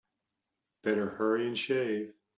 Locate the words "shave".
1.55-2.11